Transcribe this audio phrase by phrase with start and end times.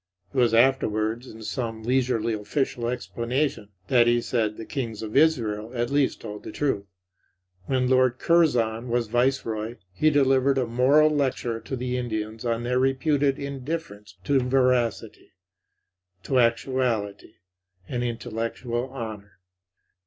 [0.33, 5.71] It was afterwards, in some leisurely official explanation, that he said the Kings of Israel
[5.75, 6.85] at least told the truth.
[7.67, 12.79] When Lord Curzon was Viceroy he delivered a moral lecture to the Indians on their
[12.79, 15.33] reputed indifference to veracity,
[16.23, 17.35] to actuality
[17.87, 19.33] and intellectual honor.